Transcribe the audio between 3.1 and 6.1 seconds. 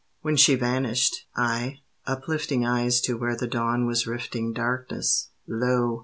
where the dawn was rifting Darkness, lo!